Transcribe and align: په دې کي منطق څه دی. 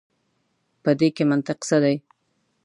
په 0.83 0.91
دې 0.99 1.09
کي 1.15 1.23
منطق 1.31 1.59
څه 1.69 1.77
دی. 1.83 1.95